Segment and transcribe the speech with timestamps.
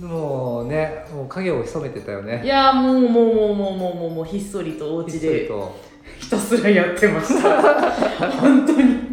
[0.00, 5.74] もうねもう影を潜めてたよいねやもうもうもうもうもうもうもうひっそりとお家でと。
[6.18, 7.62] ひたすらやってました。
[8.40, 9.10] 本当に。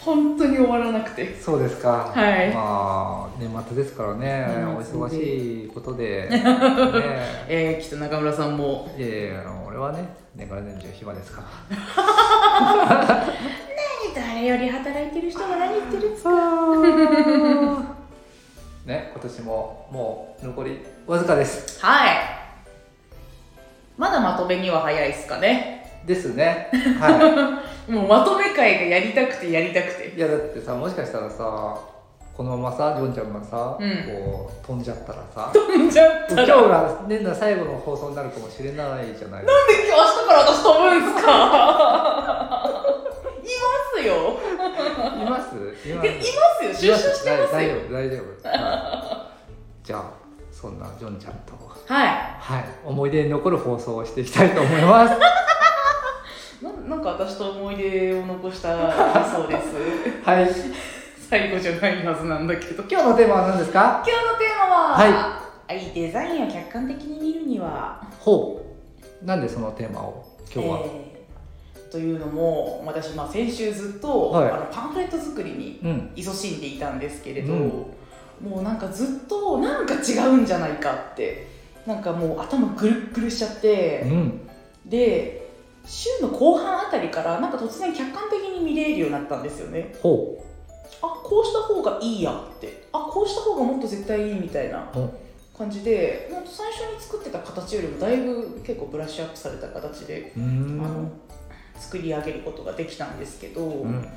[0.00, 1.34] 本当に終わらなくて。
[1.40, 2.10] そうですか。
[2.14, 2.52] はい。
[2.52, 4.46] まあ年末ですからね。
[4.76, 6.28] お忙しいことで。
[6.30, 6.42] ね。
[7.48, 8.88] えー、きっと中村さんも。
[8.98, 11.42] いやいやあの俺はね年がら年中暇ですか
[11.78, 13.26] ら。
[14.14, 16.30] 誰より働いてる人が何言ってるんですか？
[18.88, 21.78] ね今年ももう残りわずかです。
[21.84, 22.16] はい。
[23.98, 26.00] まだまとめには早いですかね。
[26.06, 26.70] ですね。
[26.98, 30.08] はもうまとめ会がやりたくてやりたくて。
[30.08, 31.76] いいやだってさもしかしたらさ
[32.34, 33.90] このままさジョンちゃんがさ、うん。
[34.24, 35.50] こう飛んじゃったらさ。
[35.52, 41.28] 飛んじゃった今ら日が年内最後の放送になるかもしれないじゃないなんで今日明日から私飛ぶんすか？
[43.42, 44.14] いますよ
[44.88, 45.54] います？
[45.88, 46.22] いまいま
[46.78, 46.94] すよ。
[46.94, 47.48] 出社してますよ。
[47.52, 49.30] 大丈夫大丈夫、は
[49.82, 50.02] い、じゃあ
[50.50, 51.52] そんなジョンちゃんと。
[51.92, 52.08] はい。
[52.40, 52.64] はい。
[52.84, 55.14] 思い出に残る放送をしていきたいと思います。
[56.62, 59.74] ななんか私と思い出を残したそうです。
[60.24, 60.48] はい。
[61.30, 62.82] 最後じゃないはずなんだけど。
[62.90, 64.02] 今日のテーマは何ですか？
[64.06, 64.96] 今日のテーマは
[65.68, 65.78] はい。
[65.90, 68.02] いデザインを客観的に見るには。
[68.18, 68.64] ほ
[69.22, 69.26] う。
[69.26, 71.07] なんでそのテーマを今日は、えー
[71.90, 74.50] というのも私、まあ、先週ずっと、はい。
[74.50, 76.10] あのパンフレット作りにうん。
[76.16, 77.60] 勤しんでいたんですけれど、うん。
[78.40, 81.48] もうなんかずっとなんか違うんじゃないかって
[81.86, 84.40] なんかもう頭ぐるっぐるしちゃって、うん。
[84.86, 85.48] で
[85.84, 89.94] 週の後半あたりからなんか突然客観的に見れるようになったんですよね。
[90.02, 90.44] ほ
[91.00, 92.86] あこうした方がいいやって。
[92.92, 94.90] あこうした方がもっと絶対いいみたいな
[95.56, 101.10] 感じでもう最初に作ってた形よりもだいぶ結構ブラッシュアップされた形で、あの
[101.78, 104.08] 作り上げることができたんですけど、うん。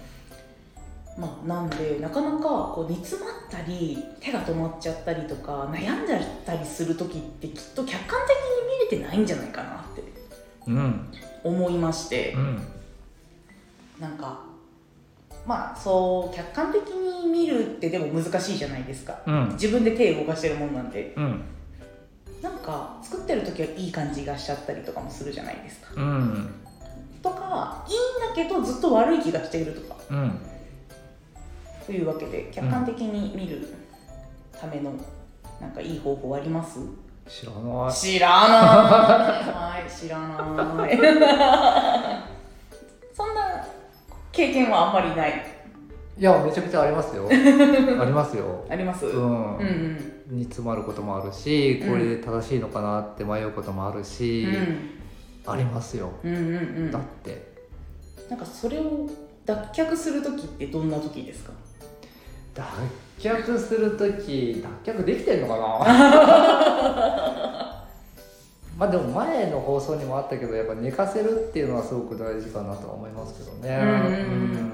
[1.18, 2.40] まあ、なんでなかなか
[2.74, 10.04] こう煮詰まったり手が止まっちゃったりとか悩んじゃったりする時ってきっと客観的に見れてないんじゃないかなって
[10.68, 11.08] うん。
[11.44, 12.62] 思いましてうん。
[14.00, 14.40] なんか
[15.46, 19.20] まあそう客観的に見るってでも難しいじゃないですか。
[19.28, 19.50] うん。
[19.54, 21.14] 自分で手動かしてるもんなんで。
[21.18, 21.42] うん。
[22.42, 25.88] なんか作ってる時はいい感じがしちゃったりとかもするじゃないですか。
[25.96, 26.50] うん
[27.22, 29.96] とかいいんだけどずっと悪い気がしているとか。
[30.10, 30.40] うん。
[31.86, 33.68] というわけで客観的に見る
[34.60, 34.94] ための
[35.60, 36.80] なんかいい方法あります？
[37.28, 37.94] 知らない。
[37.94, 38.50] 知らない。
[38.58, 40.98] はい知らない。
[43.14, 43.66] そんな
[44.32, 45.46] 経験はあんまりない。
[46.18, 47.28] いやめちゃくちゃありますよ。
[47.32, 47.34] あ
[48.06, 48.66] りますよ。
[48.70, 50.14] あります、ううんん、うん。
[50.38, 54.48] 煮詰まることもあるしうんこれで正しいのかなって迷うこともあるし、
[55.46, 56.12] ありますよ。
[56.24, 56.54] うんうんうん。
[56.54, 56.58] う
[56.88, 57.52] んだって。
[58.30, 59.10] なんかそれを
[59.46, 61.52] 脱却する時ってどんな時ですか？
[62.54, 62.64] 脱
[63.20, 65.62] 却する時脱却できてんのかな？
[68.78, 73.80] まあでも前の放送にもあったけどやっぱ寝かせるっていうのはすごく大事かなとは思いますけどね。
[73.82, 73.92] うんう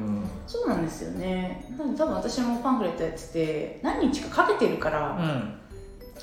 [0.04, 0.08] ん
[0.48, 1.66] そうなんですよね。
[1.98, 5.54] 多分私もパンフレットやってて何日かかけてるから、うん。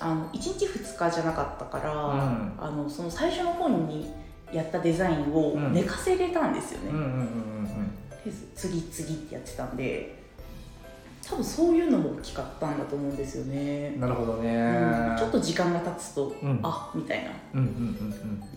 [0.01, 2.55] あの1日2日じゃなかったから、ん。
[2.59, 4.11] あのその最初の方に
[4.55, 5.73] やったデザインをうん。
[5.73, 6.91] 寝かせれたんですよね、
[8.55, 10.23] 次々ってやってたんで
[11.27, 13.93] 多分そういうのも大きかったんだと思うんですよね。
[13.95, 14.51] うん、なるほどね、
[15.11, 15.17] うん。
[15.17, 16.61] ちょっと時間が経つと、うん。
[16.63, 17.31] あみたいな。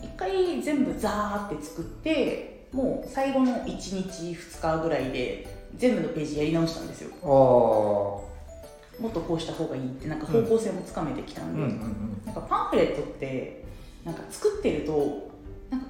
[0.02, 7.10] 一回全部ザーって作ってもう最後の1日2日ぐらいで全部のページやり直したんですよ。
[7.24, 8.24] も
[9.08, 11.62] っとこうした方がいいってなんか方向性もつかめてきたんで、
[12.26, 13.64] なんかパンフレットって
[14.04, 15.27] なんか作ってると
[15.70, 15.88] なんか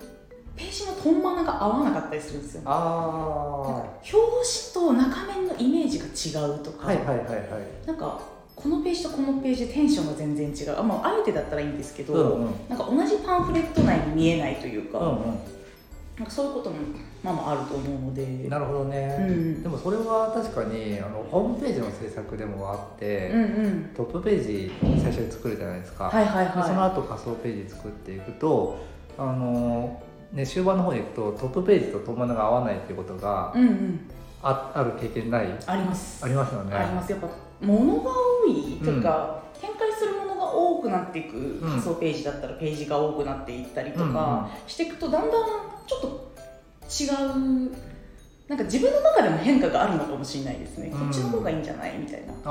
[0.55, 2.61] ページのトンマナが合わなかったりするんですよ。
[2.65, 7.37] あ表紙と中面のイメージが違うとか、あはいはいはいはい。
[7.85, 8.19] なんか
[8.55, 10.79] このページとこのページでテンションが全然違う。
[10.79, 12.51] あ,、まあ、あえてだったらいいんですけど、うんうん。
[12.67, 15.39] なんか同じパンフレット内に見えないというか,、うん
[16.17, 16.77] なんかそういうことも
[17.21, 18.23] まあまああると思うので。
[18.23, 19.61] うんなるほどね、うん。
[19.61, 23.91] でもそれは確かにあのホームページの制作でもあって、うんうん。
[23.95, 33.99] トップページ最初に作るじゃないですか、はいはいでそのは後仮想ページ作っていくとあのね終盤の方に行くとトップページとトンマナが合わないっていうことがいうんうん。
[34.43, 35.47] あある経験ない？
[35.65, 36.23] あります。
[36.23, 36.75] ありますよね。
[36.75, 37.11] あります。
[37.11, 37.27] やっぱ
[37.59, 45.31] 物が多いというか、展開するものが多多くなっていく仮想ページだったらページが多くなっていったりとかしていくとだんだん
[45.87, 46.31] ちょっと
[46.87, 47.71] 違う
[48.47, 51.97] なんか自分の中でも変化があるのかもしれないですね、こっちの方がいいんじゃない？
[51.97, 52.33] みたいな。
[52.33, 52.47] ああ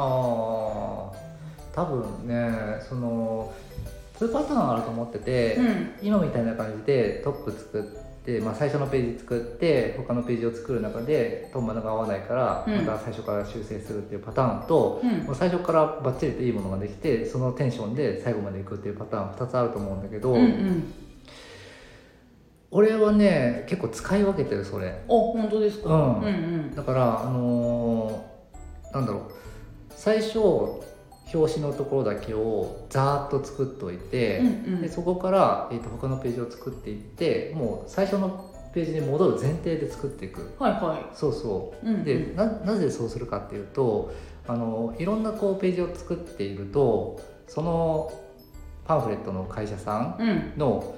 [1.72, 2.50] 多分ね
[2.86, 3.52] その
[4.18, 5.90] 2パターンあると思ってて、うん。
[6.02, 12.86] 今みたいな感じでトップ作って、まあ、最初のページ作って他のページを作る中でトンマナが合わないからうん。
[12.86, 15.18] また最初から修正するっていうパターンと、うん。
[15.24, 20.92] もう最初からバッチリといいものができてそのテンションで最後までいくっていうパターン2つあると思うんだけど、うんうん。
[22.70, 25.02] 俺はね結構使い分けてるそれ。
[25.08, 26.18] お本当ですか、うん。
[26.18, 26.74] うんうん。
[26.74, 29.22] だからあのーなんだろう。
[29.90, 30.38] 最初
[31.34, 34.82] 表紙のところだけをざーっと作っといて、うんうん。
[34.82, 40.54] でそこから、えー、と他のページを作っていってもう最初のページに戻る前提で作っていく。
[40.58, 41.86] はいはそうそう。
[41.86, 44.12] い、うんうん、でななぜそうするかっていうと
[44.46, 48.12] あのいろんなこうページを作っているとその
[48.84, 50.52] パンフレットの会社さんうん。
[50.56, 50.94] の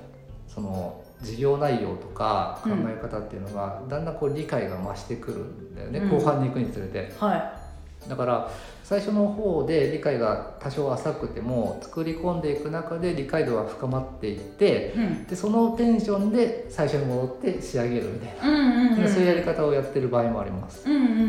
[0.47, 2.91] その事業内容とか考うん。
[2.91, 6.11] え方っていうのがだんだんこう理解が増してくるんだよね、うん。
[6.11, 7.13] 後半に行くにつれて。
[7.19, 7.57] は
[8.06, 8.50] だから
[8.85, 19.09] 最初の方で理解が多少浅くても作り込んでいく中で理解度が深まっていってい、うん、でそのテンションで最初に戻って仕上げるみたいな、うんうんうん。
[19.09, 20.89] そういうやり方をやってる場合もあります。
[20.89, 21.27] うんうんうんうん、う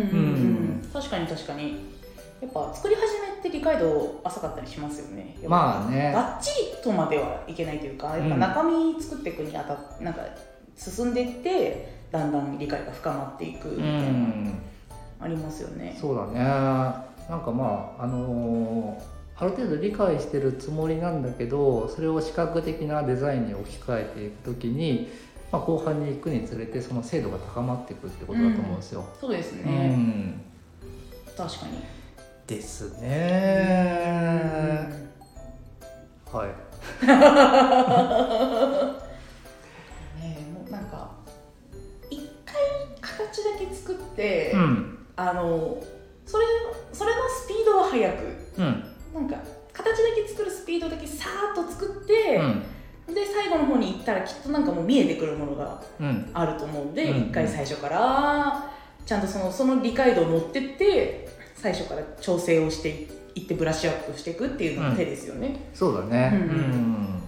[0.78, 0.90] ん。
[0.94, 2.00] 確かに確かに。
[2.42, 5.36] やっぱ作り始めって理解度浅かったりしますよね。
[5.46, 6.12] まあね。
[6.14, 10.22] バッチリとまではいけないというかやっぱ中身作っていくにあたっなんか
[10.78, 14.62] 進んでいってだんだん理解が深まっていくみうたいな、ん
[15.20, 25.08] ありますよねそうだねなんかまああのーある程度理解してるつもりなんだけどそれを視覚的なデザインに置き換えていくときに、
[25.50, 29.06] まあ、後半に行くにつれてその精度が高まっていくってことだと思うんですよ。
[29.18, 30.42] そうですうね、ん
[31.38, 31.82] 確かに
[32.48, 34.90] ですね。
[36.30, 36.50] はい。
[40.20, 41.12] ねえもうなんか
[42.10, 42.56] 一回
[43.00, 45.78] 形だけ作って、うんあの
[46.26, 46.46] それ
[46.94, 48.24] それのスピードは速く。
[48.58, 48.84] うん。
[49.14, 49.36] なんか
[49.74, 52.38] 形だけ作るスピードだけさーっと作って、
[53.08, 53.14] うん。
[53.14, 56.30] で最後の方に行ったらきっとなんかもう見えてくるものがうん。
[56.34, 57.30] あると思うんで、うん。
[57.30, 58.72] 一回最初から。
[59.06, 65.70] ちゃんとそのその理解度を持ってって最初から調整をしていってブラッシュアップしていくっていうのが手ですよね。
[65.74, 66.32] そうだね。
[66.34, 66.48] うんうん。
[66.48, 67.24] うん。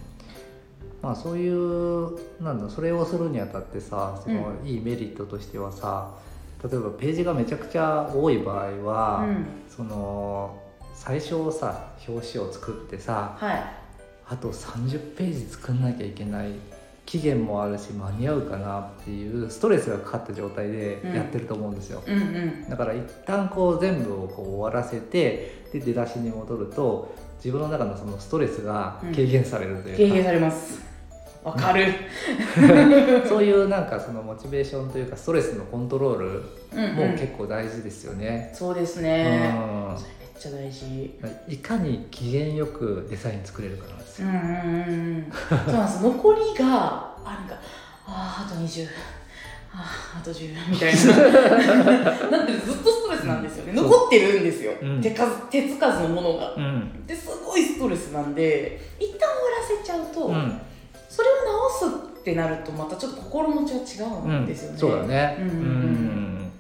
[1.01, 6.11] まあそういうなんだそれをするにあたってさその、いいメリットとしてはさ
[6.63, 9.45] 例えばページがめちゃくちゃ多い場合は、うん。
[9.69, 10.57] その
[10.93, 13.63] 最初さ表紙を作ってさはい。
[14.27, 16.51] あと30ページ作んなきゃいけない
[17.05, 22.69] 期限もあるし間に合うかなっていうストレスがかかった状態でやってると思うんですよ、うんうん。
[22.69, 30.90] だから一旦こう全部をこう終わらせてで出だしに戻ると自分の中のそのストレスが軽減されるというか、軽減されます
[31.43, 31.87] わかる、
[33.27, 36.43] そういうなんかそのモチベーションというかストレスのコントロール
[36.73, 36.95] うんうん。
[36.95, 38.51] も結構大事ですよね。
[38.53, 39.97] そうですうね、ん。
[39.97, 41.19] それめっちゃ大事。
[41.47, 44.27] いかに機嫌よくデザイン作れるかなんですよ。
[44.27, 44.51] うんうんうんう
[45.19, 45.31] ん。
[45.65, 46.01] そうなんです。
[46.03, 46.65] 残りが
[47.25, 47.55] あなんか
[48.07, 48.87] あーあと20
[49.73, 52.29] あーあと10みたいな。
[52.37, 53.73] なんてずっとストレスなんですよね。
[53.75, 55.01] そう残ってるんですよ、うん。
[55.01, 56.53] 手数手つかずのものが。
[56.55, 57.05] うん。
[57.07, 60.61] ですごいストレスなんで一旦終わらせちゃうと、うん
[61.11, 65.37] それを直すってなるとまたちょっと心持ちが違うんですよね、そうだね。
[65.41, 66.51] うんうんうんうん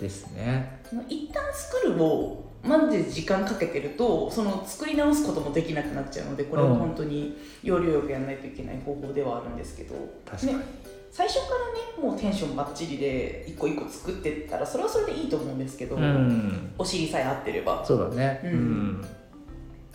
[0.00, 0.80] ですね。
[1.08, 10.58] 一旦作るをマジで時間かけてるとその作り直すこともできなくなっちゃうのでこれは本当に要領よくやらないといけない方法ではあるんですけど確かに。
[10.58, 10.64] ね
[11.10, 11.42] 最初か
[12.00, 16.74] らねもうテンションバッチリで一個一個作ってったらそれはそれでいいと思うんですけど、うん。
[16.76, 18.40] お尻さえ合ってればそうだね。
[18.42, 19.02] ううんん。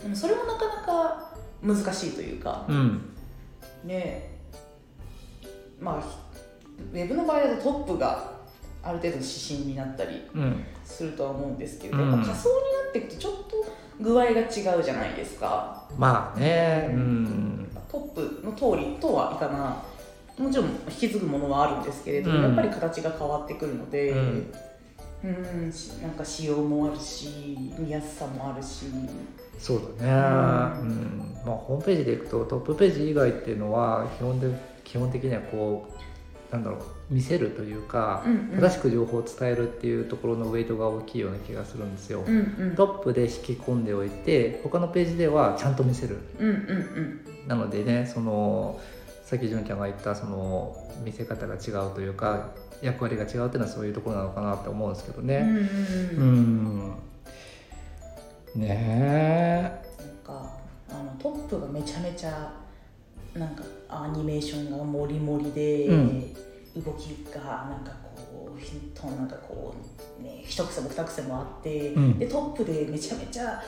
[0.01, 3.01] でもそれもなかなか難しいというかうん。
[3.83, 4.37] ね
[5.79, 6.03] まあ
[6.93, 8.31] ウェブの場合だとトップが
[8.81, 10.63] ある程度の指針になったりうん。
[10.85, 13.65] するとは思うんですけど、うんやっぱ仮想になっていくとちょっと
[14.01, 14.49] 具合が違う
[14.83, 16.89] じゃないですかまあね。
[16.91, 17.69] うん。
[17.91, 19.83] トップの通りとはいかな
[20.43, 24.53] もちろん引き継ぐものはあるんですけれども、うんやっぱり形が変わってくるので、うん
[25.21, 28.85] うんしなんか仕様もあるし見やすさもあるし
[29.59, 30.81] そうだね。
[30.81, 31.35] うん。
[31.45, 34.47] まあホームページでいくとトップページ以外っていうのは基本で
[34.83, 35.99] 基本的にはこう
[36.51, 36.79] なんだろう
[37.13, 42.23] 見せるというか、うんうん正しく情報を伝えるっていうところのウェイトが大きいような気がするんですよ。
[42.27, 48.79] うんうんトップで引き込んでおいて他のページではちゃんと見せるうんうんうんなのでねその
[49.23, 52.49] さっき純ちゃんが言ったその見せ方が違うというか
[52.81, 55.45] 役割が違うっていうのはそういうところなのかなって思うんですけどね。
[56.13, 56.93] うんうん
[58.55, 60.57] ねなんか
[60.89, 62.53] あのトップがめちゃめちゃ
[63.33, 66.35] なんかアニメーションがモリモリで、うん。
[66.75, 69.73] 動きがなんかこうひとなんかこ
[70.19, 72.19] うね一癖も二癖もあって、うん。
[72.19, 73.61] でトップでめちゃめちゃ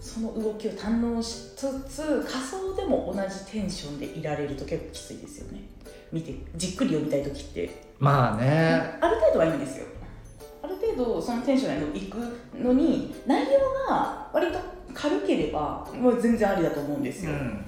[0.00, 5.64] その動きを堪能しつつ仮想でも同じテンションでいられると結構きついですよね。
[6.10, 7.82] 見てじっくり読みたい時って。
[7.98, 8.98] まあね。
[9.00, 9.86] ある程度はいいんですよ。
[10.62, 12.16] ある程度そのテンションでいく
[12.58, 14.58] のに内容が割と
[14.92, 17.64] 軽ければもう全然ありだと思うんですよ、うん。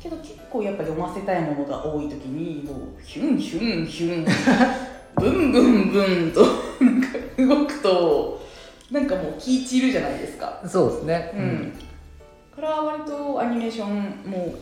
[0.00, 4.26] けど結構やっぱ読ませたいものが多い時にもうヒュンヒュンヒュン。
[5.16, 6.44] ブンブンブンと
[7.38, 8.40] 動くと
[8.90, 10.62] なんかもう気散るじゃないですか。
[10.66, 11.32] そうですね。
[11.34, 11.72] うん、
[12.54, 14.54] から割とアニメーションも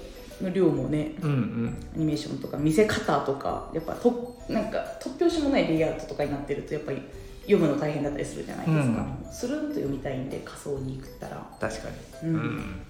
[0.43, 1.77] の量もねうんうん。
[1.95, 7.01] アニメーションとか見せ方とかやっぱとなんか突拍子もないレイアウトとかになってるとやっぱり
[7.45, 11.47] 読むの大変だったりするじゃないですか、スルンと読みたいんで仮想に行ったら。
[11.61, 11.89] 確か
[12.23, 12.31] に。
[12.31, 12.83] うん。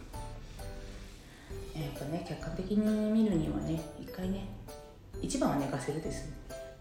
[1.75, 4.46] やっぱね客観的に見るにはね一回ね
[5.20, 6.32] 一番は寝かせるですね、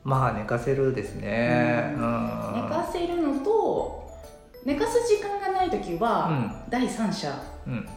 [0.03, 1.96] まあ寝かせるですね。
[1.96, 2.06] ううん。
[2.06, 4.12] ん寝かせるのと
[4.63, 7.34] 寝かす時間がない時は、第三者。
[7.68, 7.89] うん。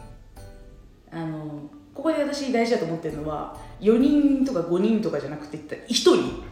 [1.11, 6.11] あのここで私大事だと思ってるのは4人とか5人とかじゃなくて1人。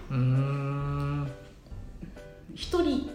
[0.09, 0.64] うーん
[2.55, 3.09] 1人とり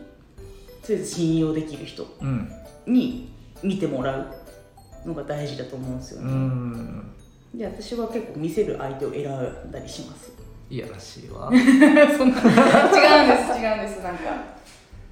[0.91, 2.49] あえず信用できる人うん。
[2.87, 3.33] に
[3.63, 4.27] 見てもらう
[5.07, 7.03] のが大事だと思うんですようね、ん。
[7.55, 10.33] で私は結構見せる相手を選んだりします。
[10.71, 11.51] いやらしいわ。
[11.53, 11.57] そんな。
[11.57, 14.25] 違うんです違うんですなんか。
[14.31, 14.45] 本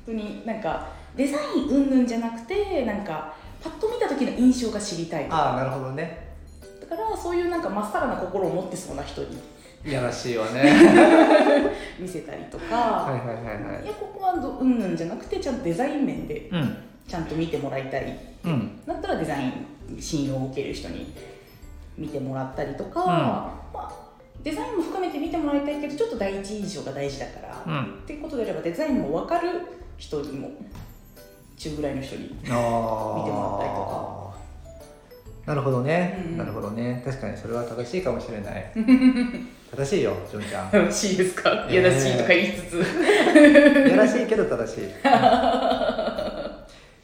[0.06, 5.37] 当になんかデザイン云々じゃなくてなんかパッと見た時の印象が知りたいとか。
[5.37, 6.28] ああなるほどね。
[6.80, 9.38] だからそういうなんかまっさらな心を持ってそうな人に
[9.88, 10.71] いやらしいわね。
[11.99, 13.85] 見せたりとか、はいはいはいはい。
[13.85, 16.76] いやここはどうんぬんじゃなくてちゃんとデザイン面でうん。
[17.09, 18.80] ちゃんと見てもらいたいうん。
[18.87, 21.14] だったらデザイン信用を受ける人に
[21.97, 23.07] 見てもらったりとか、うん。
[23.09, 23.90] まあ、
[24.42, 27.85] デザインも含めて見てもらいたいけどちょっと第一印象が大事だから、うん。
[27.85, 29.49] っていうことであればデザインも分かる
[29.97, 30.50] 人にも
[31.57, 32.61] 中ぐらいの人に見てもら
[33.57, 34.08] ったりと
[35.49, 37.02] なるほどね、うんなるほどね。
[37.05, 38.71] 確かにそれは正しいかもしれない。
[39.76, 40.71] 正しいよジョンちゃん。
[40.73, 41.67] 楽しいですか？
[41.71, 42.75] いやらしいとか言いつつ。
[43.88, 44.85] い やらしいけど正しい。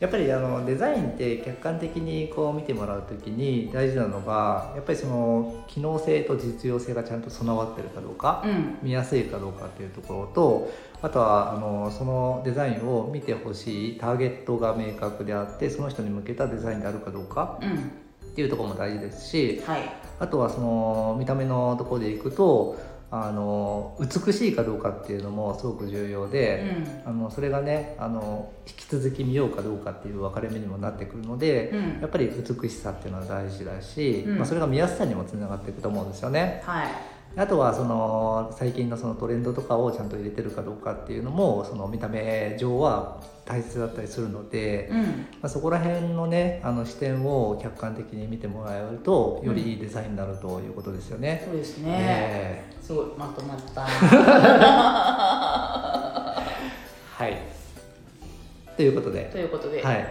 [0.01, 8.77] やっぱりあのデザインって客観的にこう見てもらう時に大事なのがやっぱりその機能性と実用性がちゃんと備わってるかどうか、うん。
[8.83, 10.71] 見やすいかどうかっていうところと
[11.01, 17.59] あとはあのそのデザインを見てほしいターゲットが明確であってその人に向けたデザインであるかどうか。
[17.63, 17.91] うん
[18.35, 19.83] っていうところも大事ですしはい。
[20.19, 22.77] あとはその見た目のところでいくと
[23.11, 26.65] あの美しいかどうかっていうのもすごく重要うで、
[27.05, 27.09] ん。
[27.09, 32.01] あのそれがねあの引き続き見ようかどうかっていう分かれ目にもなってくるので、うん。
[32.01, 34.37] やっぱり美しさっていうのは大事だし、うん。
[34.39, 36.61] まあ、それが見やすさにもつながっていくと思うんですよね。
[36.65, 45.03] はいあとはその最近のそのトレンドとかをちゃんと入れてるかどうかっていうのもその見た目上は大切だったりするので、うん。
[45.03, 45.07] ま
[45.43, 51.43] あ、そこら辺のねあの視点を客観的に見てもらえるとよりいいデザインになるということですよね。
[51.45, 53.83] そうですね、えすごいまとまった。
[53.83, 53.85] ー
[57.17, 57.37] はい。
[58.77, 60.07] ということで、ということで、はい、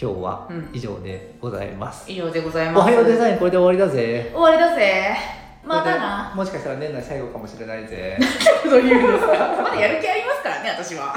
[0.00, 0.68] 今日はうん。
[0.72, 2.10] 以上でございます。
[2.10, 2.78] 以上でございます。
[2.78, 4.30] おはようデザインこれで終わりだぜ。
[4.34, 6.30] 終わりだぜまたな。
[6.34, 8.18] でもしかしたら年内最後かもしれないぜ。
[8.64, 11.14] どういうんですかまだやる気ありますからね私は。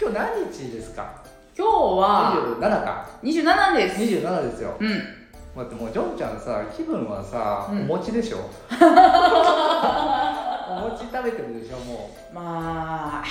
[0.00, 1.22] 今日何日ですか？
[1.56, 3.08] 今日は27か。
[3.22, 4.00] 27です。
[4.00, 4.76] 27ですよ。
[4.78, 4.88] うん。
[5.56, 7.80] 待ってもうジョンちゃんさ気分はさ、うん。
[7.82, 8.38] お餅でしょ？
[10.68, 13.24] お餅食べてるでしょもまあ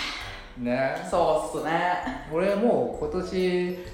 [0.59, 0.95] うね。
[1.11, 1.71] そうっすね。
[2.33, 3.35] 俺もう今年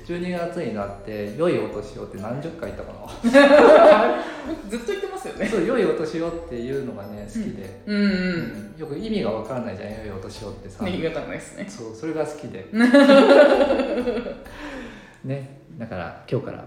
[0.08, 3.10] 12月になって良いお年をって何十回言ったかな？
[4.70, 5.46] ずっと言ってますよね。
[5.48, 8.76] そう良いお年をっていうのがね好きで、うんうん。
[8.78, 11.66] よく意味がわからないじゃん良いお年をってさ、ね意味わかんないですね。
[11.70, 12.66] そうそれが好きで。
[15.24, 15.62] ね。
[15.78, 16.66] だから今日から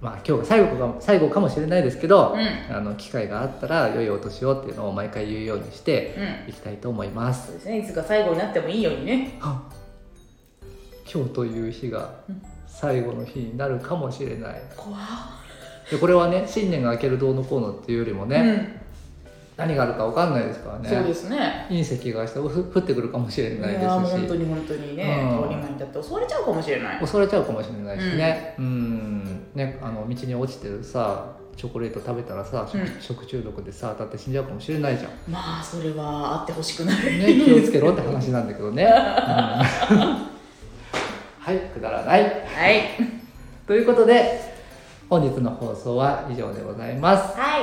[0.00, 6.14] まあ今日が最後かも最後かもしれないですけど、うあの機会があったら良いお年をっていうのを毎回言うようにして
[6.46, 6.50] うん。
[6.50, 7.46] いきたいと思います。
[7.48, 7.78] そうですね。
[7.80, 9.38] いつか最後になってもいいようにね。
[9.40, 9.62] あ
[11.12, 12.42] 今日という日がうん。
[12.68, 14.60] 最後の日になるかもしれない。
[14.76, 14.98] 怖
[15.90, 18.76] でこれはね新年が明けるどうのこうのっていうよりもね、
[19.56, 20.88] 何があるか分かんないですからうん、ね。
[20.88, 21.66] そうですね。
[21.70, 25.42] 隕石が降ってくるかもしれいないやーもう本当ですしに本当にね、うん。
[25.44, 27.06] 通り魔にだって襲われちゃうかもしれない。
[27.06, 28.54] 襲われちゃうかもしれないしね。
[28.58, 29.46] うん。
[29.54, 33.00] ねあの道に落ちてるさチョコレート食べたらさ、食うん。
[33.00, 35.10] 食中毒でさ当たって死んじゃうかもしれないじゃん。
[35.26, 37.18] まあそれはあってほしくない。
[37.18, 38.84] ね、気をつけろって話なんだけどね。
[38.84, 38.92] うん。
[41.38, 42.22] はい、くだらない。
[42.22, 42.82] はい。
[43.66, 44.45] ということで、
[45.08, 47.38] 本日の放送は以上でございます。
[47.38, 47.62] はい。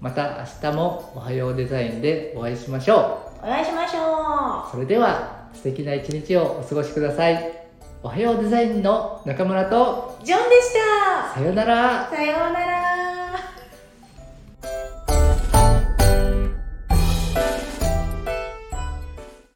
[0.00, 4.70] また明日もおはようデザインでお会いしましょお会いしましょう。
[4.70, 7.52] それでは素敵な一日をお過ごしください。
[8.02, 11.34] おはようデザインの中村とうジョンでした。
[11.34, 12.08] さようなら。
[12.08, 12.79] さようなら